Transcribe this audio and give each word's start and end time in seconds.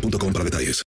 boostmobile.com 0.00 0.32
para 0.32 0.44
detalles. 0.44 0.82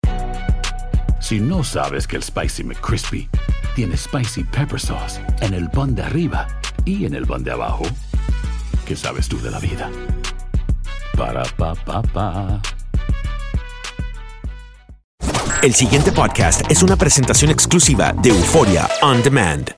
Si 1.20 1.40
no 1.40 1.64
sabes 1.64 2.08
que 2.08 2.16
el 2.16 2.24
Spicy 2.24 2.64
McCrispy 2.64 3.30
tiene 3.76 3.98
Spicy 3.98 4.44
Pepper 4.44 4.80
Sauce 4.80 5.20
en 5.42 5.54
el 5.54 5.70
pan 5.70 5.96
de 5.96 6.04
arriba 6.04 6.48
y 6.86 7.06
en 7.06 7.14
el 7.16 7.26
pan 7.26 7.44
de 7.44 7.52
abajo, 7.52 7.84
¿qué 8.86 8.96
sabes 8.96 9.28
tú 9.28 9.40
de 9.42 9.52
la 9.52 9.60
vida? 9.60 9.90
Para, 11.18 11.44
pa, 11.58 11.76
pa, 11.76 12.02
pa. 12.02 12.62
El 15.64 15.74
siguiente 15.74 16.12
podcast 16.12 16.62
es 16.70 16.84
una 16.84 16.96
presentación 16.96 17.52
exclusiva 17.52 18.14
de 18.14 18.30
Euforia 18.30 18.88
On 19.02 19.22
Demand. 19.24 19.77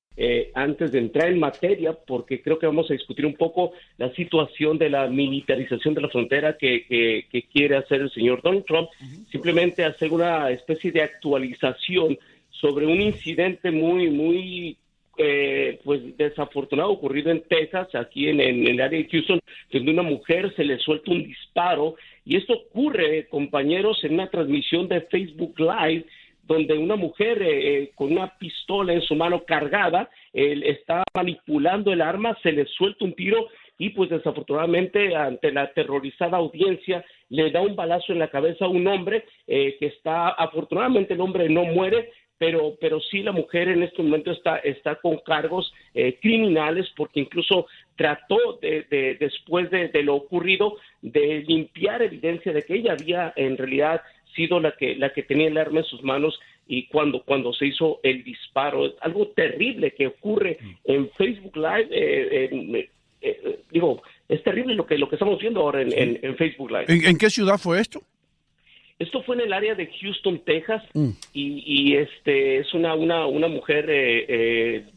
Antes 0.54 0.92
de 0.92 1.00
entrar 1.00 1.30
en 1.30 1.40
materia, 1.40 1.94
porque 1.94 2.42
creo 2.42 2.60
que 2.60 2.66
vamos 2.66 2.90
a 2.90 2.94
discutir 2.94 3.26
un 3.26 3.36
poco 3.36 3.72
la 3.98 4.14
situación 4.14 4.78
de 4.78 4.90
la 4.90 5.08
militarización 5.08 5.94
de 5.94 6.02
la 6.02 6.10
frontera 6.10 6.58
que, 6.58 6.86
que, 7.30 7.44
quiere 7.44 7.78
hacer 7.78 8.02
el 8.02 8.12
señor 8.12 8.42
Donald 8.42 8.66
Trump, 8.66 8.90
simplemente 9.32 9.84
hacer 9.84 10.12
una 10.12 10.50
especie 10.52 10.92
de 10.92 11.02
actualización 11.02 12.18
sobre 12.52 12.86
un 12.86 13.02
incidente 13.02 13.72
muy, 13.72 14.10
muy 14.10 14.78
eh, 15.18 15.80
pues 15.84 16.16
desafortunado 16.18 16.92
ocurrido 16.92 17.32
en 17.32 17.42
Texas, 17.42 17.94
aquí 17.96 18.30
en, 18.30 18.40
en, 18.40 18.68
el 18.68 18.80
área 18.80 19.00
de 19.00 19.10
Houston, 19.10 19.40
donde 19.72 19.92
una 19.92 20.04
mujer 20.04 20.54
se 20.56 20.64
le 20.64 20.78
suelta 20.80 21.12
un 21.12 21.24
disparo 21.24 21.96
y 22.26 22.38
esto 22.38 22.54
ocurre, 22.54 23.28
compañeros, 23.28 24.04
en 24.04 24.14
una 24.14 24.30
transmisión 24.30 24.88
de 24.88 25.02
Facebook 25.02 25.60
Live 25.60 26.06
donde 26.50 26.78
una 26.78 26.96
mujer 26.96 27.42
eh, 27.44 27.84
eh, 27.84 27.92
con 27.94 28.12
una 28.12 28.38
pistola 28.38 28.92
en 28.92 29.02
su 29.02 29.16
mano 29.16 29.44
cargada 29.46 30.10
está 30.34 31.04
manipulando 31.16 31.92
el 31.92 32.02
arma, 32.02 32.38
se 32.44 32.52
le 32.52 32.66
suelta 32.66 33.06
un 33.06 33.14
tiro 33.14 33.48
y 33.78 33.90
pues 33.90 34.10
desafortunadamente 34.10 35.16
ante 35.16 35.52
la 35.52 35.64
aterrorizada 35.64 36.38
audiencia 36.38 37.04
le 37.30 37.50
da 37.52 37.62
un 37.62 37.76
balazo 37.76 38.12
en 38.12 38.20
la 38.20 38.30
cabeza 38.30 38.66
a 38.66 38.70
un 38.70 38.86
hombre 38.88 39.26
eh, 39.48 39.78
que 39.80 39.88
está, 39.88 40.30
afortunadamente 40.30 41.14
el 41.14 41.22
hombre 41.22 41.50
no 41.50 41.64
muere, 41.64 42.12
pero, 42.38 42.76
pero 42.80 43.00
sí 43.02 43.22
la 43.22 43.32
mujer 43.32 43.70
en 43.70 43.84
este 43.84 44.02
momento 44.02 44.32
está, 44.32 44.58
está 44.58 44.96
con 44.96 45.18
cargos 45.26 45.74
criminales 46.22 46.88
porque 46.96 47.20
incluso 47.20 47.68
trató 47.98 48.58
de, 48.62 49.18
después 49.20 49.70
de, 49.70 49.92
lo 50.04 50.16
ocurrido 50.16 50.78
de 51.02 51.44
limpiar 51.46 52.02
evidencia 52.02 52.54
de 52.54 52.62
que 52.62 52.76
ella 52.76 52.94
había 52.94 53.34
en 53.36 53.58
realidad 53.58 54.02
sido 54.36 54.62
la 54.62 54.72
que, 54.72 54.96
la 54.96 55.12
que 55.12 55.24
tenía 55.24 55.50
el 55.50 55.58
arma 55.58 55.80
en 55.80 55.86
sus 55.86 56.02
manos 56.02 56.40
y 56.72 56.86
cuando, 56.86 57.24
cuando 57.24 57.52
se 57.52 57.66
hizo 57.66 58.00
el 58.04 58.24
disparo. 58.24 58.94
Algo 59.02 59.28
terrible 59.30 59.92
que 59.92 60.06
ocurre 60.06 60.60
en 60.86 61.10
Facebook 61.18 61.58
Live. 61.58 61.88
Eh, 61.92 62.50
eh, 62.52 62.90
eh, 63.22 63.60
digo, 63.72 64.04
es 64.30 64.44
terrible 64.44 64.76
lo 64.76 64.86
que, 64.86 64.96
lo 65.00 65.10
que 65.10 65.16
estamos 65.16 65.40
viendo 65.40 65.62
ahora 65.62 65.82
en, 65.82 66.38
Facebook 66.38 66.70
Live. 66.70 66.86
¿En, 66.88 67.18
qué 67.18 67.32
ciudad 67.32 67.58
fue 67.58 67.82
esto? 67.82 68.04
Esto 69.00 69.24
fue 69.24 69.36
en 69.38 69.42
el 69.42 69.54
área 69.54 69.74
de 69.74 69.88
Houston, 70.00 70.40
Texas, 70.46 70.84
mm. 70.94 71.10
y, 71.34 71.96
este 71.96 72.60
es 72.60 72.72
una, 72.76 72.94
una, 72.94 73.26
una 73.26 73.48
mujer, 73.48 73.88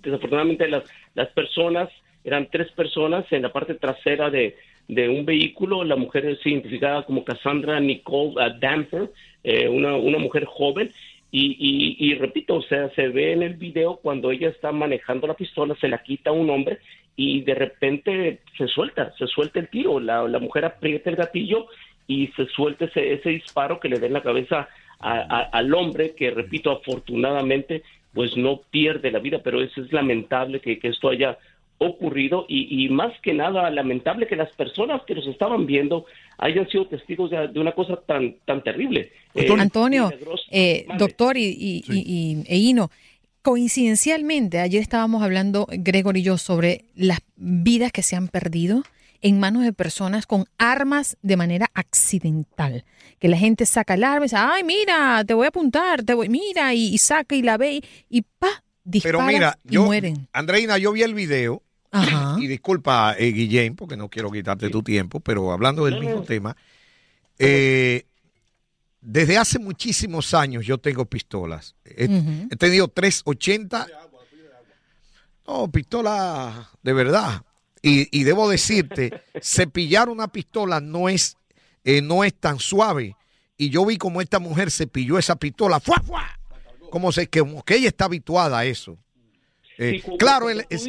desafortunadamente 0.03 0.69
las, 0.69 0.85
las 1.15 1.29
personas, 1.29 1.89
eran 2.23 2.49
tres 2.51 2.71
personas 2.73 3.25
en 3.33 3.43
la 3.43 3.53
parte 3.53 3.75
trasera 3.75 4.29
de, 4.29 4.57
de 4.89 5.09
un 5.09 5.25
vehículo. 5.25 5.85
La 5.85 5.97
mujer 5.97 6.27
es 6.27 6.45
identificada 6.45 7.05
como 7.05 7.25
Cassandra 7.25 7.81
Nicole 7.81 8.35
uh, 8.35 8.59
Damper, 8.61 9.11
eh, 9.43 9.69
una, 9.69 9.97
una 9.97 10.19
mujer 10.19 10.45
joven. 10.45 10.93
Y, 11.35 11.97
y, 11.99 12.15
repito, 12.17 12.57
o 12.57 12.63
sea, 12.63 12.91
se 12.91 13.09
ve 13.09 13.33
en 13.33 13.43
el 13.43 13.55
video 13.55 13.97
cuando 13.97 14.31
ella 14.31 14.51
está 14.51 14.71
manejando 14.71 15.27
la 15.27 15.33
pistola, 15.33 15.75
se 15.81 15.89
la 15.89 16.03
quita 16.03 16.29
a 16.29 16.35
un 16.35 16.51
hombre 16.51 16.79
y 17.17 17.41
de 17.41 17.55
repente 17.55 18.41
se 18.59 18.69
suelta, 18.69 19.15
se 19.17 19.27
suelta 19.27 19.59
el 19.59 19.69
tiro. 19.69 19.99
La, 19.99 20.23
la 20.29 20.39
mujer 20.39 20.67
aprieta 20.67 21.09
el 21.09 21.17
gatillo 21.17 21.69
y 22.07 22.27
se 22.37 22.45
suelta 22.49 22.85
ese, 22.85 23.15
ese 23.15 23.31
disparo 23.31 23.81
que 23.81 23.89
le 23.89 23.99
da 23.99 24.07
en 24.07 24.13
la 24.13 24.23
cabeza 24.23 24.69
al 25.01 25.75
hombre, 25.75 26.15
que 26.15 26.31
repito, 26.31 26.71
afortunadamente, 26.71 27.83
pues 28.13 28.37
no 28.37 28.61
pierde 28.71 29.11
la 29.11 29.19
vida, 29.19 29.41
pero 29.43 29.63
eso 29.63 29.83
es 29.83 29.91
lamentable 29.91 30.61
que, 30.61 30.79
que 30.79 30.89
esto 30.89 31.09
haya 31.09 31.39
ocurrido 31.89 32.47
y, 32.49 32.89
más 32.89 33.13
que 33.23 33.33
nada 33.33 33.71
lamentable 33.71 34.27
que 34.27 34.37
las 34.37 34.51
personas 34.55 35.03
que 35.07 35.15
nos 35.15 35.27
estaban 35.27 35.67
viendo 35.67 36.07
hayan 36.39 36.69
sido 36.69 36.87
testigos 36.87 37.31
de, 37.31 37.59
una 37.59 37.73
cosa 37.73 37.97
tan 37.97 38.37
tan 38.45 38.63
terrible. 38.63 39.13
Eh, 39.35 39.49
Antonio, 39.59 40.11
eh, 40.51 40.87
doctor 40.99 41.37
y, 41.37 41.83
y, 41.89 42.45
e 42.47 42.57
Hino, 42.57 42.91
coincidencialmente 43.43 44.59
ayer 44.61 44.81
estábamos 44.81 45.23
hablando 45.23 45.67
Gregor 45.71 46.17
y 46.17 46.23
yo 46.23 46.39
sobre 46.39 46.85
las 46.95 47.21
vidas 47.37 47.93
que 47.93 48.03
se 48.03 48.17
han 48.17 48.29
perdido 48.29 48.83
en 49.23 49.39
manos 49.39 49.63
de 49.63 49.73
personas 49.73 50.27
con 50.27 50.47
armas 50.59 51.17
de 51.23 51.37
manera 51.37 51.71
accidental. 51.75 52.85
Que 53.19 53.29
la 53.29 53.39
gente 53.39 53.67
saca 53.67 53.95
el 53.95 54.05
arma 54.05 54.27
y 54.27 54.29
dice, 54.29 54.37
ay, 54.37 54.65
mira, 54.65 55.25
te 55.25 55.33
voy 55.33 55.47
a 55.47 55.49
apuntar, 55.49 56.03
te 56.03 56.13
voy, 56.13 56.29
mira, 56.29 56.75
y, 56.75 56.99
saca 56.99 57.35
y 57.37 57.43
la 57.43 57.57
ve 57.57 57.83
y, 58.11 58.23
pa, 58.23 58.65
dispara 58.85 59.19
Pero 59.19 59.27
mira, 59.27 59.59
y 59.69 59.79
mueren. 59.79 60.29
Andreina, 60.33 60.77
yo 60.77 60.93
vi 60.93 61.03
el 61.03 61.15
video 61.15 61.63
y 62.39 62.47
disculpa, 62.47 63.15
eh, 63.19 63.33
Guillén, 63.33 63.77
porque 63.77 63.97
no 63.97 64.09
quiero 64.09 64.31
quitarte 64.31 64.71
tu 64.71 64.83
tiempo, 64.83 65.21
pero 65.21 65.53
hablando 65.53 65.85
del 65.85 66.01
mismo 66.01 66.23
tema, 66.23 66.57
eh, 67.39 68.07
desde 69.01 69.37
hace 69.37 69.59
muchísimos 69.59 70.33
años 70.33 70.65
yo 70.65 70.79
tengo 70.79 71.05
pistolas. 71.05 71.75
He, 71.85 72.09
tenido 72.57 72.89
380. 72.89 73.87
No, 75.47 75.71
pistola 75.71 76.71
de 76.83 76.93
verdad. 76.93 77.43
Y, 77.83 78.23
debo 78.23 78.49
decirte, 78.49 79.25
cepillar 79.43 80.09
una 80.09 80.29
pistola 80.29 80.81
no 80.81 81.09
es, 81.09 81.37
eh, 81.83 82.01
no 82.01 82.23
es 82.23 82.33
tan 82.33 82.61
suave. 82.61 83.17
Y 83.57 83.71
yo 83.71 83.85
vi 83.85 83.99
como 83.99 84.21
esta 84.21 84.39
mujer 84.39 84.71
cepilló 84.71 85.19
esa 85.19 85.37
pistola. 85.37 85.81
¡Fua, 85.81 86.01
fua! 86.07 86.25
Como, 86.91 87.11
se, 87.11 87.27
que, 87.27 87.43
que 87.67 87.75
ella 87.75 87.89
está 87.89 88.05
habituada 88.05 88.61
a 88.61 88.65
eso. 88.65 88.97
claro, 90.19 90.49
él, 90.49 90.65
es, 90.71 90.89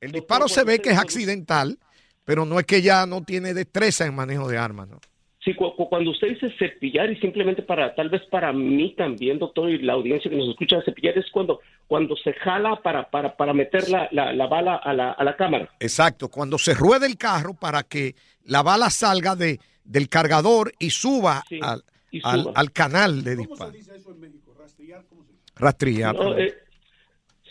el 0.00 0.12
disparo 0.12 0.48
se 0.48 0.64
ve 0.64 0.80
que 0.80 0.90
es 0.90 0.98
accidental, 0.98 1.78
pero 2.24 2.44
no 2.44 2.58
es 2.58 2.66
que 2.66 2.82
ya 2.82 3.06
no 3.06 3.22
tiene 3.22 3.54
destreza 3.54 4.06
en 4.06 4.14
manejo 4.14 4.48
de 4.48 4.58
armas, 4.58 4.88
¿no? 4.88 5.00
Sí, 5.46 5.54
cuando 5.54 6.10
usted 6.10 6.30
dice 6.30 6.52
cepillar 6.58 7.08
y 7.08 7.20
simplemente 7.20 7.62
para, 7.62 7.94
tal 7.94 8.10
vez 8.10 8.20
para 8.32 8.52
mí 8.52 8.96
también, 8.96 9.38
doctor, 9.38 9.70
y 9.70 9.78
la 9.78 9.92
audiencia 9.92 10.28
que 10.28 10.36
nos 10.36 10.48
escucha, 10.48 10.82
cepillar 10.84 11.16
es 11.16 11.30
cuando, 11.30 11.60
cuando 11.86 12.16
se 12.16 12.32
jala 12.32 12.82
para, 12.82 13.08
para, 13.08 13.36
para 13.36 13.54
meter 13.54 13.88
la, 13.88 14.08
la, 14.10 14.46
bala 14.48 14.74
a 14.74 14.92
la, 14.92 15.12
a 15.12 15.22
la 15.22 15.36
cámara. 15.36 15.70
Exacto, 15.78 16.28
cuando 16.30 16.58
se 16.58 16.74
rueda 16.74 17.06
el 17.06 17.16
carro 17.16 17.54
para 17.54 17.84
que 17.84 18.16
la 18.42 18.64
bala 18.64 18.90
salga 18.90 19.36
de, 19.36 19.60
del 19.84 20.08
cargador 20.08 20.72
y 20.80 20.90
suba, 20.90 21.44
al, 21.62 21.84
Al, 22.54 22.72
canal 22.72 23.22
de 23.22 23.36
disparo. 23.36 23.70
¿Cómo 23.70 23.72
se 23.72 23.78
dice 23.78 23.96
eso 23.96 24.10
en 24.10 24.20
México? 24.20 24.52
¿Rastrillar? 24.58 25.04
¿Cómo 25.08 25.22
se 25.22 25.30
dice? 25.30 25.42
Rastrillar. 25.54 26.16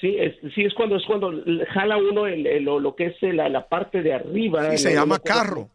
Sí, 0.05 0.17
es, 0.19 0.35
sí, 0.53 0.63
es 0.63 0.73
cuando 0.75 0.97
es 0.97 1.05
cuando 1.05 1.33
jala 1.69 1.97
uno 1.97 2.27
el, 2.27 2.63
lo, 2.63 2.95
que 2.95 3.07
es 3.07 3.15
la, 3.23 3.49
la, 3.49 3.67
parte 3.67 4.03
de 4.03 4.13
arriba. 4.13 4.69
Sí, 4.69 4.77
se 4.77 4.93
llama 4.93 5.17
carro. 5.17 5.67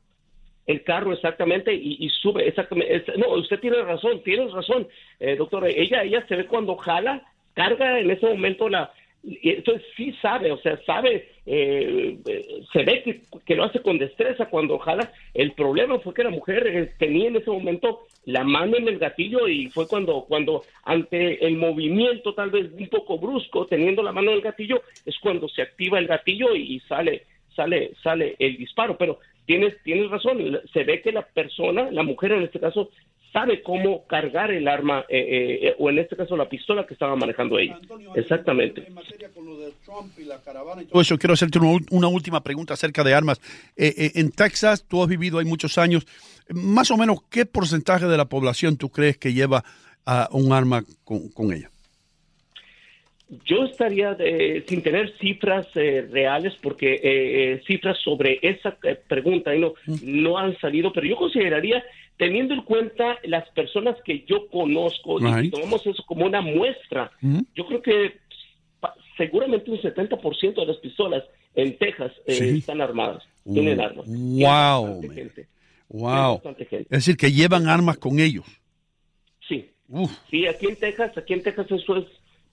El 0.69 0.85
carro, 0.85 1.12
exactamente, 1.12 1.75
y, 1.75 2.09
sube, 2.23 2.47
exactamente. 2.47 3.12
no, 3.17 3.32
usted 3.32 3.59
tiene 3.59 3.82
razón, 3.82 4.23
tiene 4.23 4.47
razón, 4.47 4.87
eh, 5.19 5.35
doctor. 5.35 5.67
Ella, 5.67 6.05
ella 6.05 6.25
se 6.29 6.37
ve 6.37 6.47
cuando 6.47 6.77
jala, 6.77 7.25
carga 7.55 7.99
en 7.99 8.09
ese 8.09 8.25
momento 8.25 8.69
la, 8.69 8.93
entonces 9.22 9.87
sí 9.96 10.14
sabe, 10.22 10.50
o 10.50 10.58
sea, 10.58 10.78
sabe, 10.84 11.28
eh, 11.44 12.19
se 12.72 12.82
ve 12.84 13.02
que, 13.02 13.20
que, 13.44 13.55
lo 13.55 13.64
hace 13.64 13.81
con 13.81 13.99
destreza 13.99 14.46
cuando 14.46 14.75
ojalá. 14.75 15.12
El 15.34 15.52
problema 15.52 15.99
fue 15.99 16.14
que 16.14 16.25
la 16.25 16.31
mujer 16.31 16.67
eh, 16.67 16.93
tenía 16.99 17.28
en 17.28 17.37
ese 17.37 17.50
momento 17.50 18.06
la 18.25 18.44
mano 18.44 18.76
en 18.76 18.88
el 18.88 18.99
gatillo 18.99 19.46
y 19.46 19.69
fue 19.69 19.87
cuando, 19.87 20.25
cuando 20.26 20.62
ante 20.84 21.44
el 21.46 21.56
movimiento 21.56 22.34
tal 22.34 22.50
vez 22.50 22.70
un 22.72 22.88
poco 22.88 23.19
brusco, 23.19 23.67
teniendo 23.67 24.02
la 24.02 24.12
mano 24.12 24.31
en 24.31 24.38
el 24.38 24.43
gatillo, 24.43 24.82
es 25.05 25.19
cuando 25.19 25.49
se 25.49 25.62
activa 25.62 25.99
el 25.99 26.06
gatillo 26.06 26.55
y 26.55 26.81
sale, 26.81 27.25
sale, 27.55 27.93
sale 28.02 28.37
el 28.38 28.56
disparo. 28.56 28.96
Pero 28.96 29.19
tienes, 29.44 29.76
tienes 29.82 30.11
razón, 30.11 30.61
se 30.72 30.84
ve 30.84 31.02
que 31.02 31.12
la 31.12 31.22
persona, 31.22 31.90
la 31.90 32.02
mujer 32.02 32.32
en 32.32 32.43
este 32.43 32.61
caso, 32.61 32.90
sabe 33.32 33.62
cómo 33.62 34.06
cargar 34.06 34.50
el 34.50 34.67
arma, 34.67 35.05
eh, 35.09 35.19
eh, 35.19 35.69
eh, 35.69 35.75
o 35.79 35.88
en 35.91 35.99
este 35.99 36.17
caso 36.17 36.37
la 36.37 36.49
pistola 36.49 36.87
que 36.87 36.94
estaba 36.94 37.15
manejando 37.17 37.59
ella. 37.59 37.79
Exactamente. 38.15 38.87
eso, 40.94 41.19
quiero 41.19 41.35
hacerte 41.35 41.59
una, 41.59 42.09
última 42.09 42.43
pregunta 42.43 42.75
acerca 42.75 43.05
de 43.05 43.15
armas. 43.15 43.41
en 43.77 44.31
Texas, 44.32 44.85
tú 44.87 45.03
has 45.03 45.09
vivido 45.09 45.38
ahí 45.38 45.44
muchos 45.44 45.79
años. 45.79 46.06
Más 46.49 46.91
o 46.91 46.97
menos, 46.97 47.19
¿qué 47.31 47.47
porcentaje 47.47 48.06
de 48.06 48.17
la 48.17 48.25
población 48.25 48.77
tú 48.77 48.91
crees 48.91 49.17
que 49.17 49.32
lleva 49.32 49.65
un 50.32 50.53
arma 50.53 50.82
con, 51.05 51.53
ella? 51.53 51.71
Yo 53.44 53.65
estaría 53.65 54.17
sin 54.67 54.82
tener 54.82 55.17
cifras 55.19 55.69
reales, 55.75 56.55
porque 56.61 57.62
cifras 57.65 57.97
sobre 57.99 58.41
esa 58.43 58.77
pregunta 59.06 59.55
no, 59.55 59.75
no 60.03 60.37
han 60.37 60.59
salido, 60.59 60.93
pero 60.93 61.06
yo 61.06 61.17
consideraría 61.17 61.85
teniendo 62.20 62.52
en 62.52 62.61
cuenta 62.61 63.19
las 63.25 63.49
personas 63.52 63.96
que 64.05 64.26
yo 64.28 64.46
conozco 64.49 65.19
y 65.19 65.49
tomamos 65.49 65.87
eso 65.87 66.05
como 66.06 66.26
una 66.26 66.43
muestra, 66.43 67.11
yo 67.55 67.67
creo 67.67 67.81
que 67.81 68.19
seguramente 69.17 69.70
un 69.70 69.78
70% 69.78 70.55
de 70.55 70.67
las 70.67 70.76
pistolas 70.76 71.25
en 71.55 71.78
Texas 71.78 72.12
eh, 72.26 72.56
están 72.58 72.82
armadas, 72.82 73.25
tienen 73.50 73.81
armas. 73.81 74.05
Wow. 74.06 75.00
Wow. 75.88 76.43
Es 76.69 76.88
decir, 76.90 77.17
que 77.17 77.32
llevan 77.32 77.67
armas 77.69 77.96
con 77.96 78.20
ellos. 78.20 78.44
Sí. 79.49 79.70
Sí, 80.31 80.46
aquí 80.46 80.67
en 80.67 80.76
Texas, 80.76 81.17
aquí 81.17 81.32
en 81.32 81.43
Texas 81.43 81.70
eso 81.70 81.96
es 81.96 82.05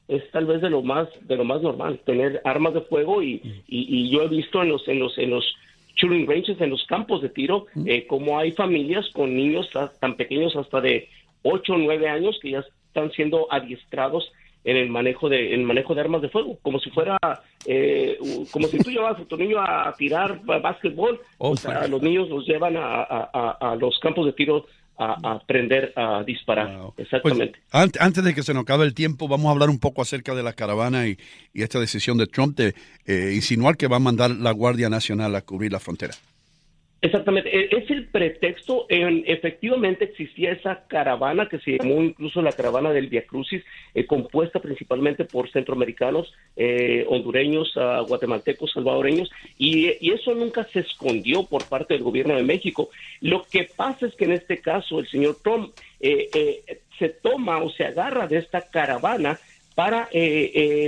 es 0.08 0.24
tal 0.32 0.46
vez 0.46 0.62
de 0.62 0.70
lo 0.70 0.82
más 0.82 1.10
de 1.24 1.36
lo 1.36 1.44
más 1.44 1.62
normal 1.62 2.00
tener 2.06 2.42
armas 2.46 2.74
de 2.74 2.80
fuego 2.80 3.22
y, 3.22 3.42
y, 3.68 4.10
yo 4.10 4.22
he 4.22 4.30
visto 4.30 4.64
en 4.64 4.70
los 4.70 4.88
en 4.88 5.00
los 5.00 5.18
en 5.18 5.32
los 5.32 5.44
shooting 5.98 6.28
ranges, 6.28 6.62
en 6.62 6.70
los 6.70 6.86
campos 6.86 7.22
de 7.22 7.30
tiro, 7.30 7.66
eh, 7.86 8.06
como 8.08 8.40
hay 8.40 8.52
familias 8.54 9.06
con 9.14 9.36
niños 9.36 9.70
tan 10.00 10.16
pequeños 10.16 10.56
hasta 10.56 10.80
de 10.80 11.10
8 11.44 11.74
o 11.74 11.78
9 11.78 12.08
años 12.08 12.40
que 12.42 12.52
ya 12.52 12.64
están 12.88 13.12
siendo 13.12 13.52
adiestrados 13.52 14.32
en 14.64 14.76
el 14.76 14.90
manejo 14.90 15.30
de 15.30 15.54
el 15.54 15.64
manejo 15.64 15.96
de 15.96 16.02
armas 16.02 16.22
de 16.22 16.30
fuego, 16.30 16.58
como 16.62 16.80
si 16.80 16.90
fuera 16.90 17.18
eh, 17.66 18.18
como 18.52 18.68
si 18.68 18.78
tú 18.80 18.92
llevas 18.92 19.20
a 19.20 19.26
tu 19.26 19.38
niño 19.38 19.60
a 19.60 19.94
tirar 19.98 20.42
básquetbol, 20.44 21.22
oh, 21.38 21.52
o 21.52 21.88
los 21.88 22.02
niños 22.02 22.30
los 22.30 22.46
llevan 22.46 22.76
a, 22.76 23.02
a, 23.02 23.76
los 23.80 23.98
campos 24.00 24.26
de 24.26 24.34
tiro 24.34 24.66
a, 24.98 25.34
aprender 25.34 25.94
a 25.96 26.24
disparar. 26.24 26.92
Pues, 26.96 27.08
Exactamente. 27.08 27.60
antes, 27.72 28.24
de 28.24 28.34
que 28.34 28.44
se 28.44 28.54
nos 28.54 28.64
acabe 28.64 28.86
el 28.86 28.94
tiempo, 28.94 29.28
vamos 29.28 29.48
a 29.48 29.52
hablar 29.52 29.70
un 29.70 29.80
poco 29.80 30.02
acerca 30.02 30.34
de 30.36 30.44
la 30.44 30.54
caravana 30.54 31.08
y, 31.08 31.18
esta 31.54 31.80
decisión 31.80 32.18
de 32.18 32.28
Trump 32.28 32.56
de 32.56 32.76
eh, 33.06 33.34
insinuar 33.36 33.78
que 33.78 33.88
va 33.88 33.98
a 33.98 34.00
mandar 34.00 34.32
la 34.32 34.52
Guardia 34.52 34.90
Nacional 34.90 35.36
a 35.36 35.42
cubrir 35.42 35.72
la 35.72 35.80
frontera. 35.80 36.14
Exactamente, 37.00 37.56
e, 37.56 37.78
es 37.78 37.90
el 37.92 38.08
pretexto. 38.08 38.88
En, 38.90 39.24
efectivamente 39.28 40.06
existía 40.06 40.52
esa 40.52 40.88
caravana 40.88 41.48
que 41.48 41.60
se 41.60 41.78
llamó 41.78 42.02
incluso 42.02 42.42
la 42.42 42.52
caravana 42.52 42.92
del 42.92 43.08
Via 43.08 43.26
Crucis, 43.26 43.64
eh, 43.94 44.06
compuesta 44.08 44.60
principalmente 44.60 45.24
por 45.24 45.50
centroamericanos, 45.52 46.34
eh, 46.56 47.06
hondureños, 47.08 47.76
uh, 47.78 48.04
guatemaltecos, 48.08 48.72
salvadoreños, 48.72 49.30
y, 49.58 49.92
y, 50.00 50.12
eso 50.12 50.34
nunca 50.34 50.64
se 50.74 50.80
escondió 50.80 51.44
por 51.44 51.66
parte 51.66 51.94
del 51.94 52.04
gobierno 52.04 52.36
de 52.36 52.44
México. 52.44 52.90
Lo 53.22 53.44
que 53.44 53.70
pasa 53.76 54.08
es 54.08 54.16
que 54.16 54.26
en 54.26 54.32
este 54.32 54.58
caso 54.60 55.00
el 55.00 55.08
señor 55.08 55.38
Trump 55.44 55.74
eh, 56.00 56.64
se 56.98 57.10
toma 57.10 57.62
o 57.62 57.70
se 57.70 57.86
agarra 57.86 58.28
de 58.28 58.38
esta 58.38 58.62
caravana 58.70 59.38
para 59.76 60.10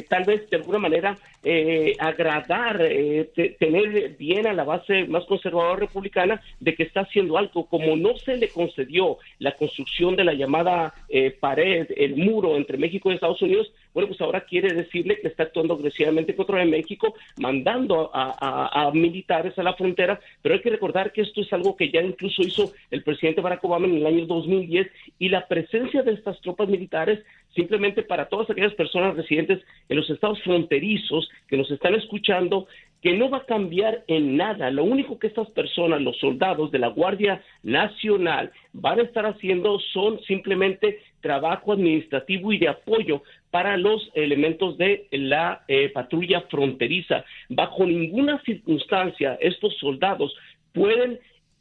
tal 0.10 0.24
vez 0.26 0.50
de 0.50 0.58
alguna 0.58 0.80
manera 0.80 1.16
eh, 1.44 1.96
agradar, 2.00 2.82
eh, 2.82 3.30
tener 3.60 4.18
bien 4.18 4.46
a 4.46 4.54
la 4.54 4.64
base 4.64 5.06
más 5.06 5.26
conservadora 5.26 5.80
republicana 5.80 6.42
de 6.60 6.76
que 6.76 6.84
está 6.84 7.02
haciendo 7.02 7.38
algo. 7.38 7.66
Como 7.68 7.96
no 7.96 8.18
se 8.18 8.36
le 8.38 8.50
concedió 8.50 9.18
la 9.40 9.54
construcción 9.54 10.16
de 10.16 10.26
la 10.26 10.34
llamada 10.34 10.94
eh, 11.08 11.32
pared, 11.32 11.88
el 11.96 12.18
muro 12.18 12.58
entre 12.58 12.78
México 12.78 13.10
y 13.10 13.16
Estados 13.16 13.42
Unidos, 13.42 13.72
bueno, 13.94 14.08
pues 14.08 14.22
ahora 14.22 14.42
quiere 14.42 14.74
decirle 14.74 15.20
que 15.20 15.28
está 15.28 15.44
actuando 15.44 15.74
agresivamente 15.74 16.36
contra 16.36 16.64
México, 16.66 17.16
mandando 17.38 18.12
a, 18.14 18.92
militares 18.94 19.58
a 19.58 19.64
la 19.64 19.74
frontera, 19.74 20.20
pero 20.42 20.56
hay 20.56 20.62
que 20.62 20.70
recordar 20.70 21.12
que 21.12 21.22
esto 21.22 21.42
es 21.42 21.52
algo 21.54 21.76
que 21.76 21.90
ya 21.90 22.02
incluso 22.02 22.42
hizo 22.42 22.72
el 22.92 23.04
presidente 23.04 23.42
Barack 23.42 23.64
Obama 23.64 23.88
en 23.88 23.96
el 23.96 24.06
año 24.06 24.26
2010 24.26 24.88
y 25.18 25.30
la 25.30 25.48
presencia 25.48 26.04
de 26.04 26.14
estas 26.14 26.40
tropas 26.42 26.70
militares 26.70 27.20
simplemente 27.56 28.04
para 28.04 28.30
todas 28.30 28.50
aquellas 28.50 28.74
personas 28.74 29.16
residentes 29.16 29.62
en 29.90 29.98
los 29.98 30.10
estados 30.10 30.42
fronterizos 30.44 31.30
que 31.48 31.57
nos 31.57 31.69
están 31.72 31.96
escuchando, 31.96 32.68
que 33.01 33.13
no 33.13 33.30
va 33.30 33.40
a 33.40 33.46
cambiar 33.46 34.04
en 34.07 34.36
nada. 34.36 34.69
Lo 34.72 34.84
único 34.84 35.19
que 35.19 35.28
estas 35.28 35.50
personas, 35.51 36.01
los 36.01 36.18
soldados 36.18 36.72
de 36.72 36.80
la 36.80 36.90
Guardia 36.90 37.42
Nacional, 37.63 38.51
van 38.74 39.00
a 39.00 39.04
estar 39.04 39.25
haciendo 39.25 39.80
son 39.94 40.19
simplemente 40.24 41.00
trabajo 41.22 41.74
administrativo 41.74 42.51
y 42.51 42.60
de 42.60 42.69
apoyo 42.69 43.24
para 43.52 43.78
los 43.78 44.10
elementos 44.13 44.78
de 44.78 45.07
la 45.12 45.63
eh, 45.68 45.90
patrulla 45.90 46.42
fronteriza. 46.50 47.24
Bajo 47.50 47.86
ninguna 47.86 48.42
circunstancia 48.44 49.38
estos 49.42 49.75
soldados 49.78 50.36
pueden 50.74 51.19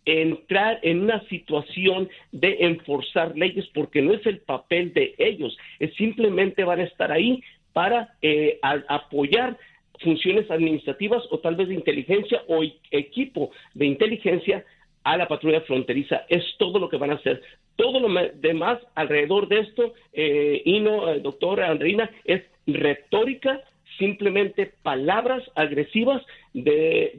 entrar 0.09 0.81
en 0.83 1.03
una 1.03 1.23
situación 1.29 2.09
de 2.33 2.57
enforzar 2.61 3.37
leyes 3.37 3.67
porque 3.75 4.01
no 4.01 4.15
es 4.15 4.25
el 4.25 4.39
papel 4.39 4.95
de 4.95 5.15
ellos, 5.19 5.57
es 5.79 5.95
simplemente 5.95 6.65
van 6.65 6.81
a 6.81 6.85
estar 6.85 7.13
ahí 7.13 7.43
para 7.75 8.15
eh, 8.23 8.59
apoyar 8.89 9.59
funciones 10.01 10.51
administrativas 10.51 11.23
o 11.31 11.39
tal 11.39 11.57
vez 11.57 11.69
de 11.69 11.75
inteligencia 11.75 12.43
o 12.49 12.63
equipo 12.91 13.51
de 13.75 13.87
inteligencia 13.87 14.65
a 15.05 15.17
la 15.17 15.29
patrulla 15.29 15.61
fronteriza. 15.63 16.25
Es 16.29 16.45
todo 16.59 16.79
lo 16.79 16.89
que 16.89 16.97
van 16.97 17.11
a 17.11 17.15
hacer. 17.15 17.43
Todo 17.77 18.01
lo 18.01 18.09
demás 18.35 18.79
alrededor 18.95 19.49
de 19.49 19.61
esto, 19.61 19.95
eh, 20.13 20.63
Ino, 20.65 21.09
eh, 21.09 21.21
doctora 21.21 21.69
Andreina, 21.69 22.11
es 22.25 22.43
retórica, 22.67 23.63
simplemente 23.99 24.73
palabras 24.83 25.43
agresivas 25.55 26.23
de, 26.53 27.13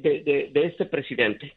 de, 0.53 0.65
este 0.65 0.85
presidente. 0.85 1.53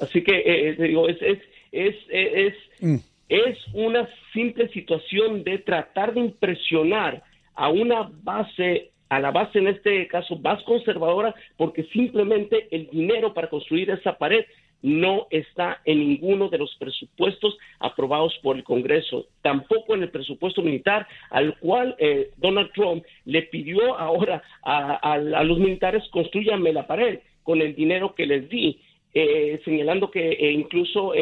Así 0.00 0.22
que 0.22 0.42
eh, 0.44 0.76
digo, 0.78 1.08
es, 1.08 1.20
es, 1.20 1.38
es, 1.72 1.94
es, 2.10 2.54
mm. 2.80 2.96
es 3.28 3.58
una 3.72 4.08
simple 4.32 4.68
situación 4.68 5.44
de 5.44 5.58
tratar 5.58 6.14
de 6.14 6.20
impresionar 6.20 7.22
a 7.54 7.68
una 7.68 8.10
base 8.22 8.90
a 9.10 9.20
la 9.20 9.30
base 9.30 9.58
en 9.58 9.68
este 9.68 10.08
caso 10.08 10.36
más 10.38 10.62
conservadora 10.64 11.34
porque 11.56 11.84
simplemente 11.92 12.68
el 12.70 12.88
dinero 12.90 13.34
para 13.34 13.48
construir 13.48 13.90
esa 13.90 14.16
pared 14.16 14.44
no 14.84 15.28
está 15.30 15.80
en 15.86 15.98
ninguno 15.98 16.50
de 16.50 16.58
los 16.58 16.76
presupuestos 16.78 17.56
aprobados 17.80 18.38
por 18.42 18.56
el 18.56 18.64
Congreso, 18.64 19.24
tampoco 19.40 19.94
en 19.94 20.02
el 20.02 20.10
presupuesto 20.10 20.60
militar 20.60 21.08
al 21.30 21.58
cual 21.58 21.96
eh, 21.98 22.32
Donald 22.36 22.70
Trump 22.74 23.02
le 23.24 23.42
pidió 23.44 23.96
ahora 23.96 24.42
a, 24.62 25.16
los 25.16 25.58
militares 25.58 26.02
construyanme 26.10 26.74
la 26.74 26.86
pared 26.86 27.20
con 27.42 27.62
el 27.62 27.74
dinero 27.74 28.14
que 28.14 28.26
les 28.26 28.46
di. 28.50 28.78
Eh, 29.16 29.60
señalando 29.64 30.10
que 30.10 30.32
eh, 30.32 30.50
incluso 30.50 31.12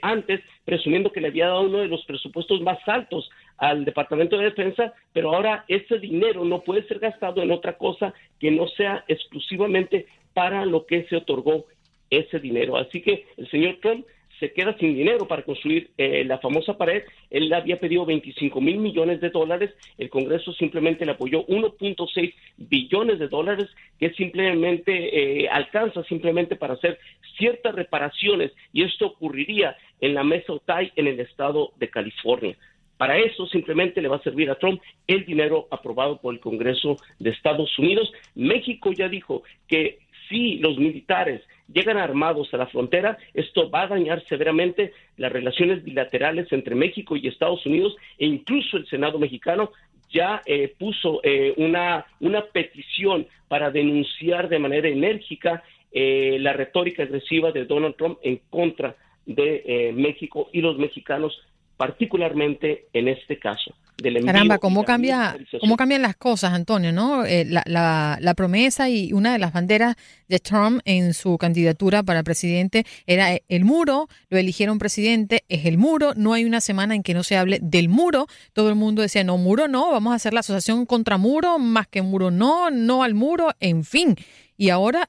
antes, 0.00 0.40
presumiendo 0.64 1.12
que 1.12 1.20
le 1.20 1.28
había 1.28 1.48
dado 1.48 1.62
uno 1.62 1.78
de 1.78 1.88
los 1.88 2.02
presupuestos 2.06 2.62
más 2.62 2.78
altos 2.86 3.30
al 3.58 3.84
Departamento 3.84 4.38
de 4.38 4.44
Defensa, 4.44 4.94
pero 5.12 5.34
ahora 5.34 5.64
ese 5.68 5.98
dinero 5.98 6.44
no 6.44 6.62
puede 6.62 6.84
ser 6.84 6.98
gastado 7.00 7.42
en 7.42 7.50
otra 7.50 7.76
cosa 7.76 8.14
que 8.40 8.50
no 8.50 8.66
sea 8.68 9.04
exclusivamente 9.08 10.06
para 10.32 10.64
lo 10.64 10.86
que 10.86 11.04
se 11.04 11.16
otorgó 11.16 11.66
ese 12.10 12.38
dinero. 12.40 12.76
Así 12.76 13.00
que 13.00 13.26
el 13.36 13.48
señor 13.50 13.78
Trump 13.80 14.06
se 14.40 14.52
queda 14.52 14.76
sin 14.78 14.94
dinero 14.94 15.26
para 15.26 15.42
construir 15.42 15.90
eh, 15.96 16.24
la 16.24 16.38
famosa 16.38 16.76
pared. 16.76 17.04
Él 17.30 17.52
había 17.52 17.78
pedido 17.78 18.04
25 18.04 18.60
mil 18.60 18.78
millones 18.78 19.20
de 19.20 19.30
dólares. 19.30 19.70
El 19.98 20.10
Congreso 20.10 20.52
simplemente 20.52 21.04
le 21.04 21.12
apoyó 21.12 21.46
1.6 21.46 22.34
billones 22.56 23.18
de 23.18 23.28
dólares, 23.28 23.68
que 23.98 24.10
simplemente 24.10 25.44
eh, 25.44 25.48
alcanza 25.48 26.02
simplemente 26.04 26.56
para 26.56 26.74
hacer 26.74 26.98
ciertas 27.38 27.74
reparaciones. 27.74 28.52
Y 28.72 28.82
esto 28.82 29.06
ocurriría 29.06 29.76
en 30.00 30.14
la 30.14 30.24
Mesa 30.24 30.52
Otay 30.52 30.92
en 30.96 31.06
el 31.06 31.20
estado 31.20 31.72
de 31.76 31.90
California. 31.90 32.56
Para 32.96 33.18
eso 33.18 33.46
simplemente 33.46 34.00
le 34.00 34.08
va 34.08 34.16
a 34.16 34.22
servir 34.22 34.50
a 34.50 34.58
Trump 34.58 34.80
el 35.06 35.24
dinero 35.24 35.66
aprobado 35.70 36.20
por 36.20 36.32
el 36.32 36.40
Congreso 36.40 36.96
de 37.18 37.30
Estados 37.30 37.76
Unidos. 37.78 38.12
México 38.34 38.92
ya 38.92 39.08
dijo 39.08 39.42
que 39.66 39.98
si 40.28 40.58
los 40.58 40.78
militares 40.78 41.42
llegan 41.72 41.96
armados 41.96 42.52
a 42.52 42.56
la 42.56 42.66
frontera, 42.66 43.18
esto 43.32 43.70
va 43.70 43.82
a 43.82 43.88
dañar 43.88 44.24
severamente 44.26 44.92
las 45.16 45.32
relaciones 45.32 45.82
bilaterales 45.82 46.52
entre 46.52 46.74
México 46.74 47.16
y 47.16 47.26
Estados 47.26 47.64
Unidos 47.66 47.96
e 48.18 48.26
incluso 48.26 48.76
el 48.76 48.86
Senado 48.86 49.18
mexicano 49.18 49.72
ya 50.10 50.42
eh, 50.46 50.72
puso 50.78 51.20
eh, 51.24 51.54
una, 51.56 52.06
petición 52.52 53.26
para 53.48 53.70
denunciar 53.70 54.48
de 54.48 54.58
manera 54.58 54.88
enérgica 54.88 55.62
eh, 55.90 56.36
la 56.40 56.52
retórica 56.52 57.02
agresiva 57.02 57.52
de 57.52 57.64
Donald 57.64 57.96
Trump 57.96 58.18
en 58.22 58.40
contra 58.50 58.96
de 59.26 59.90
México 59.94 60.50
y 60.52 60.60
los 60.60 60.76
mexicanos, 60.76 61.40
particularmente 61.78 62.86
en 62.92 63.08
este 63.08 63.38
caso. 63.38 63.74
Caramba, 64.02 64.58
¿cómo, 64.58 64.84
cambia, 64.84 65.36
¿cómo 65.60 65.76
cambian 65.76 66.02
las 66.02 66.16
cosas, 66.16 66.52
Antonio? 66.52 66.92
¿no? 66.92 67.24
Eh, 67.24 67.44
la, 67.44 67.62
la, 67.66 68.18
la, 68.20 68.34
promesa 68.34 68.88
y 68.88 69.12
una 69.12 69.32
de 69.32 69.38
las 69.38 69.52
banderas 69.52 69.94
de 70.28 70.40
Trump 70.40 70.80
en 70.84 71.14
su 71.14 71.38
candidatura 71.38 72.02
para 72.02 72.24
presidente 72.24 72.84
era 73.06 73.32
eh, 73.32 73.44
el 73.48 73.64
muro, 73.64 74.08
lo 74.30 74.38
eligieron 74.38 74.78
presidente, 74.78 75.44
es 75.48 75.64
el 75.66 75.78
muro, 75.78 76.12
no 76.16 76.32
hay 76.32 76.44
una 76.44 76.60
semana 76.60 76.96
en 76.96 77.04
que 77.04 77.14
no 77.14 77.22
se 77.22 77.36
hable 77.36 77.60
del 77.62 77.88
muro, 77.88 78.26
todo 78.52 78.68
el 78.68 78.74
mundo 78.74 79.00
decía, 79.00 79.22
no, 79.22 79.38
muro 79.38 79.68
no, 79.68 79.92
vamos 79.92 80.12
a 80.12 80.16
hacer 80.16 80.34
la 80.34 80.40
asociación 80.40 80.86
contra 80.86 81.16
muro, 81.16 81.60
más 81.60 81.86
que 81.86 82.02
muro 82.02 82.32
no, 82.32 82.70
no 82.72 83.04
al 83.04 83.14
muro, 83.14 83.52
en 83.60 83.84
fin. 83.84 84.16
Y 84.56 84.70
ahora, 84.70 85.08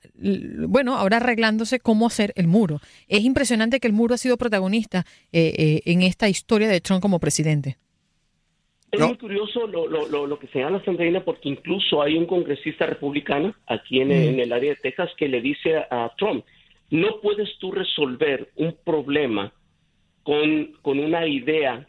bueno, 0.67 0.95
ahora 0.95 1.17
arreglándose 1.17 1.79
cómo 1.79 2.07
hacer 2.07 2.33
el 2.35 2.47
muro. 2.47 2.81
Es 3.07 3.23
impresionante 3.23 3.79
que 3.79 3.87
el 3.87 3.93
muro 3.93 4.15
ha 4.15 4.17
sido 4.17 4.37
protagonista 4.37 5.05
eh, 5.31 5.81
en 5.85 6.01
esta 6.01 6.29
historia 6.29 6.67
de 6.67 6.81
Trump 6.81 7.01
como 7.01 7.19
presidente. 7.19 7.77
Es 8.95 9.07
muy 9.07 9.17
curioso 9.17 9.67
lo, 9.67 9.87
lo, 9.87 10.27
lo, 10.27 10.39
que 10.39 10.47
señala 10.47 10.83
Sandrina, 10.83 11.23
porque 11.23 11.49
incluso 11.49 12.01
hay 12.01 12.17
un 12.17 12.25
congresista 12.25 12.85
republicano 12.85 13.53
aquí 13.67 14.01
en, 14.01 14.11
en, 14.11 14.39
el 14.39 14.51
área 14.51 14.71
de 14.71 14.75
Texas 14.77 15.11
que 15.17 15.27
le 15.27 15.41
dice 15.41 15.77
a 15.77 16.11
Trump, 16.17 16.45
no 16.89 17.19
puedes 17.21 17.57
tú 17.59 17.71
resolver 17.71 18.49
un 18.55 18.75
problema 18.83 19.51
con, 20.23 20.73
con 20.81 20.99
una 20.99 21.27
idea 21.27 21.87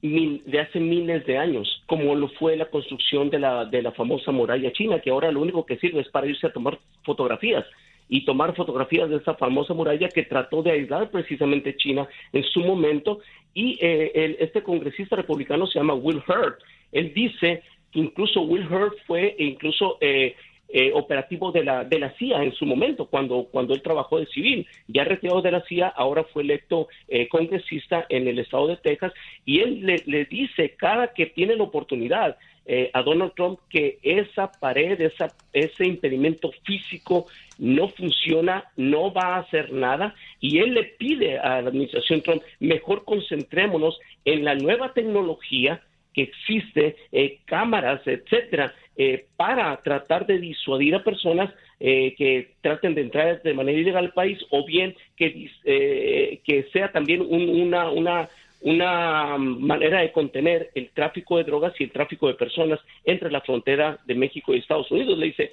de 0.00 0.60
hace 0.60 0.78
miles 0.78 1.26
de 1.26 1.38
años, 1.38 1.82
como 1.86 2.14
lo 2.14 2.28
fue 2.28 2.56
la 2.56 2.66
construcción 2.66 3.30
de 3.30 3.40
la, 3.40 3.64
de 3.64 3.82
la 3.82 3.92
famosa 3.92 4.30
muralla 4.30 4.72
china, 4.72 5.00
que 5.00 5.10
ahora 5.10 5.32
lo 5.32 5.40
único 5.40 5.66
que 5.66 5.76
sirve 5.78 6.00
es 6.00 6.08
para 6.08 6.26
irse 6.26 6.46
a 6.46 6.52
tomar 6.52 6.78
fotografías 7.04 7.64
y 8.08 8.24
tomar 8.24 8.54
fotografías 8.54 9.10
de 9.10 9.16
esa 9.16 9.34
famosa 9.34 9.74
muralla 9.74 10.08
que 10.08 10.22
trató 10.22 10.62
de 10.62 10.72
aislar 10.72 11.10
precisamente 11.10 11.76
China 11.76 12.08
en 12.32 12.42
su 12.44 12.60
momento. 12.60 13.20
Y 13.54 13.78
eh, 13.80 14.36
este 14.40 14.62
congresista 14.62 15.16
republicano 15.16 15.66
se 15.66 15.78
llama 15.78 15.94
Will 15.94 16.22
Hurt. 16.26 16.60
Él 16.92 17.12
dice 17.14 17.62
que 17.92 18.00
incluso 18.00 18.42
Will 18.42 18.66
Hurt 18.72 18.96
fue 19.06 19.34
incluso 19.38 19.98
eh, 20.00 20.34
eh, 20.70 20.90
operativo 20.94 21.50
de 21.50 21.64
la, 21.64 21.84
de 21.84 21.98
la 21.98 22.10
CIA 22.16 22.44
en 22.44 22.52
su 22.52 22.66
momento, 22.66 23.06
cuando, 23.06 23.48
cuando 23.50 23.74
él 23.74 23.82
trabajó 23.82 24.18
de 24.18 24.26
civil. 24.26 24.66
Ya 24.86 25.04
retirado 25.04 25.42
de 25.42 25.50
la 25.50 25.64
CIA, 25.64 25.88
ahora 25.88 26.24
fue 26.24 26.42
electo 26.42 26.88
congresista 27.30 28.06
en 28.08 28.28
el 28.28 28.38
estado 28.38 28.68
de 28.68 28.76
Texas 28.76 29.12
y 29.44 29.60
él 29.60 29.80
le, 29.84 30.02
le 30.06 30.24
dice 30.26 30.74
cada 30.76 31.12
que 31.14 31.26
tiene 31.26 31.56
la 31.56 31.64
oportunidad 31.64 32.36
eh, 32.70 32.90
a 32.92 33.02
Donald 33.02 33.32
Trump 33.34 33.60
que 33.70 33.98
esa 34.02 34.52
pared, 34.52 35.10
ese 35.54 35.86
impedimento 35.86 36.52
físico 36.64 37.26
no 37.56 37.88
funciona, 37.88 38.64
no 38.76 39.10
va 39.10 39.36
a 39.36 39.38
hacer 39.38 39.72
nada 39.72 40.14
y 40.38 40.58
él 40.58 40.74
le 40.74 40.84
pide 40.84 41.38
a 41.38 41.62
la 41.62 41.70
administración 41.70 42.20
Trump, 42.20 42.42
mejor 42.60 43.06
concentrémonos 43.06 43.98
en 44.26 44.44
la 44.44 44.54
nueva 44.54 44.92
tecnología 44.92 45.80
que 46.12 46.24
existe, 46.24 46.96
eh, 47.10 47.38
cámaras, 47.46 48.06
etcétera, 48.06 48.74
eh, 48.98 49.24
para 49.36 49.74
tratar 49.78 50.26
de 50.26 50.38
disuadir 50.38 50.94
a 50.94 51.02
personas 51.02 51.50
que 51.80 52.54
traten 52.60 52.96
de 52.96 53.02
entrar 53.02 53.40
de 53.40 53.54
manera 53.54 53.78
ilegal 53.78 54.06
al 54.06 54.12
país 54.12 54.36
o 54.50 54.66
bien 54.66 54.96
que, 55.16 55.48
que 55.64 56.66
sea 56.72 56.90
también 56.90 57.20
una, 57.20 57.88
una 57.88 58.28
una 58.60 59.36
manera 59.38 60.00
de 60.00 60.12
contener 60.12 60.70
el 60.74 60.90
tráfico 60.90 61.36
de 61.36 61.44
drogas 61.44 61.74
y 61.78 61.84
el 61.84 61.92
tráfico 61.92 62.26
de 62.28 62.34
personas 62.34 62.80
entre 63.04 63.30
la 63.30 63.40
frontera 63.40 63.98
de 64.04 64.14
México 64.14 64.54
y 64.54 64.58
Estados 64.58 64.90
Unidos. 64.90 65.18
Le 65.18 65.26
dice, 65.26 65.52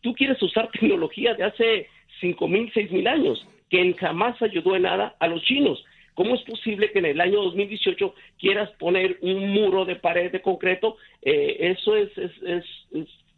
tú 0.00 0.14
quieres 0.14 0.40
usar 0.42 0.70
tecnología 0.70 1.34
de 1.34 1.44
hace 1.44 1.88
cinco 2.20 2.48
mil, 2.48 2.70
seis 2.72 2.90
mil 2.90 3.06
años, 3.06 3.46
que 3.68 3.94
jamás 3.94 4.40
ayudó 4.40 4.76
en 4.76 4.82
nada 4.82 5.16
a 5.18 5.26
los 5.26 5.42
chinos. 5.42 5.84
¿Cómo 6.14 6.36
es 6.36 6.42
posible 6.42 6.92
que 6.92 7.00
en 7.00 7.06
el 7.06 7.20
año 7.20 7.42
2018 7.42 8.14
quieras 8.38 8.70
poner 8.78 9.18
un 9.20 9.50
muro 9.50 9.84
de 9.84 9.96
pared 9.96 10.30
de 10.30 10.40
concreto? 10.40 10.96
Eh, 11.22 11.56
eso 11.58 11.96
es, 11.96 12.16
es, 12.16 12.64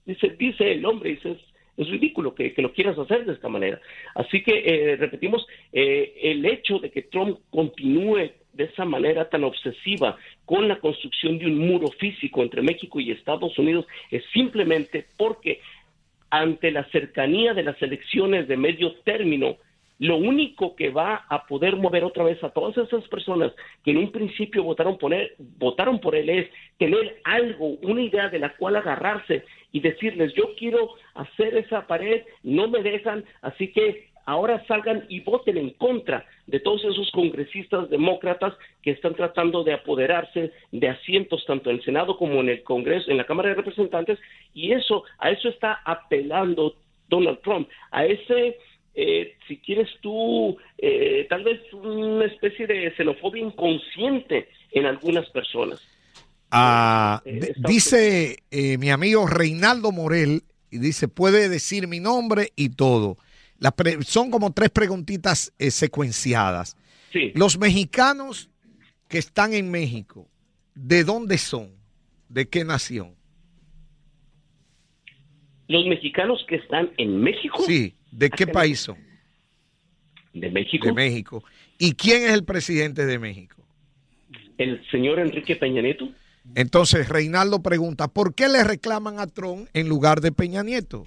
dice, 0.05 0.37
dice, 0.39 0.73
el 0.73 0.85
hombre, 0.85 1.11
dice, 1.11 1.39
es, 1.76 1.88
ridículo 1.88 2.35
que, 2.35 2.54
lo 2.59 2.73
quieras 2.73 2.99
hacer 2.99 3.25
de 3.25 3.35
esta 3.35 3.49
manera. 3.49 3.80
Así 4.14 4.42
que, 4.42 4.62
eh, 4.64 4.97
repetimos, 4.97 5.47
eh, 5.73 6.14
el 6.23 6.45
hecho 6.45 6.78
de 6.78 6.90
que 6.90 7.02
Trump 7.02 7.38
continúe 7.50 8.30
de 8.52 8.64
esa 8.64 8.85
manera 8.85 9.28
tan 9.28 9.45
obsesiva 9.45 10.16
con 10.45 10.66
la 10.66 10.78
construcción 10.80 11.38
de 11.38 11.47
un 11.47 11.59
muro 11.59 11.88
físico 11.88 12.42
entre 12.42 12.62
México 12.62 12.99
y 13.00 13.11
Estados 13.11 13.59
Unidos 13.59 13.87
es 14.11 14.25
simplemente 14.33 15.06
porque 15.18 15.61
ante 16.30 16.71
la 16.71 16.85
cercanía 16.90 17.54
de 17.54 17.62
las 17.62 17.80
elecciones 17.83 18.49
de 18.49 18.56
medio 18.56 18.95
término, 19.04 19.59
lo 19.99 20.17
único 20.17 20.76
que 20.76 20.91
va 20.91 21.25
a 21.29 21.47
poder 21.47 21.76
mover 21.76 22.05
otra 22.05 22.25
vez 22.25 22.43
a 22.45 22.50
todas 22.50 22.76
esas 22.76 23.07
personas 23.09 23.53
que 23.85 23.93
en 23.93 23.99
un 23.99 24.12
principio 24.12 24.62
votaron 24.62 24.99
por 24.99 25.15
él, 25.15 25.33
votaron 25.59 26.00
por 26.00 26.15
él 26.15 26.29
es 26.29 26.50
tener 26.79 27.21
algo, 27.25 27.76
una 27.83 28.03
idea 28.03 28.29
de 28.29 28.38
la 28.38 28.55
cual 28.57 28.76
agarrarse 28.76 29.45
y 29.73 29.81
decirles 29.81 30.35
yo 30.35 30.55
quiero 30.59 30.91
hacer 31.15 31.57
esa 31.57 31.87
pared, 31.87 32.23
no 32.43 32.69
me 32.69 32.83
dejan, 32.83 33.25
así 33.41 33.73
que 33.73 34.09
ahora 34.26 34.62
salgan 34.67 35.07
y 35.09 35.21
voten 35.21 35.57
en 35.57 35.71
contra 35.71 36.26
de 36.47 36.61
todos 36.61 36.85
esos 36.85 37.11
congresistas 37.12 37.88
demócratas 37.88 38.53
que 38.83 38.91
están 38.91 39.15
tratando 39.15 39.65
de 39.65 39.73
apoderarse 39.73 40.53
de 40.73 40.88
asientos 40.88 41.45
tanto 41.47 41.71
en 41.71 41.76
el 41.76 41.85
Senado 41.85 42.19
como 42.19 42.41
en 42.41 42.50
el 42.50 42.62
Congreso, 42.65 43.11
en 43.11 43.17
la 43.17 43.25
Cámara 43.25 43.50
de 43.50 43.55
Representantes, 43.55 44.19
y 44.53 44.73
eso, 44.73 45.05
a 45.19 45.31
eso 45.31 45.49
está 45.49 45.81
apelando 45.85 46.75
Donald 47.09 47.41
Trump, 47.41 47.69
a 47.93 48.05
ese 48.05 48.59
eh, 48.97 49.37
si 49.47 49.59
quieres 49.59 49.88
tú, 50.00 50.57
eh, 50.79 51.26
tal 51.29 51.45
vez 51.45 51.61
una 51.73 52.25
especie 52.25 52.67
de 52.67 52.93
xenofobia 52.97 53.43
inconsciente 53.45 54.49
en 54.73 54.87
algunas 54.87 55.29
personas. 55.31 55.81
Ah, 56.50 57.23
eh, 57.25 57.53
dice 57.69 58.38
mi 58.50 58.91
amigo 58.91 59.26
Reinaldo 59.26 59.93
Morel, 59.93 60.43
y 60.71 60.79
dice, 60.79 61.07
puede 61.07 61.49
decir 61.49 61.87
mi 61.87 62.00
nombre 62.00 62.53
y 62.57 62.71
todo 62.71 63.19
son 64.05 64.31
como 64.31 64.53
tres 64.53 64.71
preguntitas 64.71 65.53
eh, 65.59 65.71
secuenciadas. 65.71 66.76
Los 67.35 67.59
mexicanos 67.59 68.50
que 69.09 69.17
están 69.17 69.55
en 69.55 69.71
México, 69.71 70.29
¿de 70.75 71.03
dónde 71.03 71.38
son? 71.38 71.71
¿De 72.29 72.47
qué 72.47 72.62
nación? 72.62 73.15
Los 75.69 75.87
mexicanos 75.87 76.45
que 76.47 76.57
están 76.57 76.91
en 76.99 77.19
México. 77.23 77.62
Sí, 77.67 77.95
¿de 78.17 78.31
qué 78.31 78.47
país 78.47 78.81
son? 78.81 78.99
De 80.33 80.51
México. 80.51 80.87
De 80.87 80.93
México. 80.93 81.45
¿Y 81.79 81.93
quién 81.93 82.25
es 82.25 82.33
el 82.33 82.45
presidente 82.45 83.07
de 83.07 83.19
México? 83.19 83.57
El 84.59 84.83
señor 84.91 85.19
Enrique 85.19 85.57
Peña 85.57 85.83
Nieto. 85.83 86.09
Entonces, 86.55 87.09
Reinaldo 87.09 87.63
pregunta, 87.63 88.09
¿por 88.09 88.35
qué 88.35 88.49
le 88.49 88.63
reclaman 88.63 89.19
a 89.19 89.27
Trump 89.27 89.69
en 89.75 89.89
lugar 89.89 90.21
de 90.21 90.33
Peña 90.33 90.63
Nieto? 90.63 91.07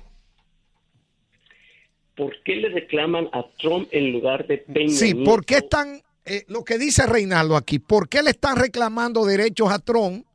¿por 2.20 2.36
qué 2.44 2.58
le 2.58 2.68
reclaman 2.68 3.30
a 3.32 3.46
Trump 3.58 3.88
en 3.92 4.12
lugar 4.12 4.46
de 4.46 4.58
Peña 4.58 4.89
Sí, 4.89 5.16
¿por 5.16 5.46
qué 5.46 5.56
están, 5.56 6.01
eh, 6.25 6.44
lo 6.50 6.66
que 6.66 6.78
dice 6.78 7.08
Reinaldo 7.08 7.56
aquí, 7.56 7.80
¿por 7.80 8.10
qué 8.10 8.22
le 8.22 8.32
están 8.32 8.58
reclamando 8.58 9.25
derechos 9.25 9.72
a 9.72 9.80
Trump, 9.80 10.25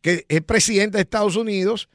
que 0.00 0.24
es 0.28 0.42
presidente 0.42 0.96
de 0.96 1.02
Estados 1.02 1.34
Unidos, 1.34 1.88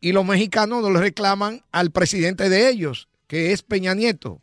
y 0.00 0.12
los 0.12 0.24
mexicanos 0.24 0.82
no 0.82 0.90
le 0.92 1.00
reclaman 1.00 1.64
al 1.72 1.90
presidente 1.90 2.48
de 2.48 2.70
ellos, 2.70 3.08
que 3.30 3.52
es 3.52 3.62
Peña 3.62 3.94
Nieto? 3.94 4.40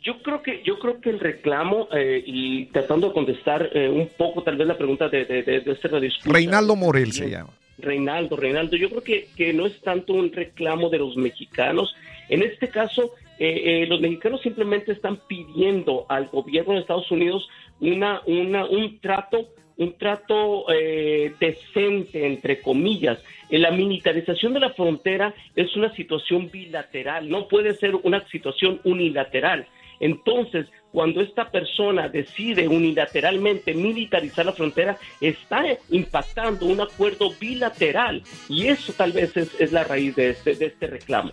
Yo 0.00 0.22
creo 0.22 0.40
que 0.40 0.62
yo 0.64 0.78
creo 0.78 1.00
que 1.00 1.10
el 1.10 1.18
reclamo 1.18 1.88
eh, 1.92 2.22
y 2.24 2.66
tratando 2.66 3.08
de 3.08 3.12
contestar 3.12 3.68
eh, 3.74 3.88
un 3.88 4.08
poco 4.16 4.44
tal 4.44 4.56
vez 4.56 4.68
la 4.68 4.78
pregunta 4.78 5.08
de, 5.08 5.24
de, 5.24 5.42
de, 5.42 5.62
este 5.66 5.88
Reinaldo 6.24 6.76
Morel 6.76 7.12
se 7.12 7.28
llama. 7.28 7.50
Reinaldo, 7.78 8.36
Reinaldo, 8.36 8.76
yo 8.76 8.88
creo 8.88 9.02
que, 9.02 9.28
que 9.36 9.52
no 9.52 9.66
es 9.66 9.80
tanto 9.80 10.12
un 10.12 10.32
reclamo 10.32 10.90
de 10.90 10.98
los 10.98 11.16
mexicanos, 11.16 11.92
en 12.28 12.42
este 12.42 12.68
caso, 12.68 13.14
eh, 13.40 13.82
eh, 13.82 13.86
los 13.88 14.00
mexicanos 14.00 14.40
simplemente 14.40 14.92
están 14.92 15.18
pidiendo 15.26 16.06
al 16.08 16.28
gobierno 16.28 16.74
de 16.74 16.80
Estados 16.80 17.10
Unidos 17.10 17.48
una, 17.80 18.22
una, 18.26 18.64
un 18.64 19.00
trato 19.00 19.48
un 19.78 19.96
trato 19.96 20.66
eh, 20.70 21.32
decente, 21.40 22.26
entre 22.26 22.60
comillas. 22.60 23.18
La 23.48 23.70
militarización 23.70 24.52
de 24.52 24.60
la 24.60 24.70
frontera 24.70 25.34
es 25.56 25.74
una 25.76 25.94
situación 25.94 26.50
bilateral, 26.50 27.28
no 27.28 27.48
puede 27.48 27.74
ser 27.74 27.94
una 27.94 28.26
situación 28.28 28.80
unilateral. 28.84 29.66
Entonces, 30.00 30.66
cuando 30.92 31.20
esta 31.20 31.50
persona 31.50 32.08
decide 32.08 32.68
unilateralmente 32.68 33.74
militarizar 33.74 34.46
la 34.46 34.52
frontera, 34.52 34.96
está 35.20 35.64
impactando 35.90 36.66
un 36.66 36.80
acuerdo 36.80 37.30
bilateral 37.38 38.22
y 38.48 38.68
eso 38.68 38.92
tal 38.92 39.12
vez 39.12 39.36
es, 39.36 39.72
la 39.72 39.84
raíz 39.84 40.14
de 40.16 40.30
este, 40.30 40.54
de 40.54 40.66
este 40.66 40.86
reclamo. 40.86 41.32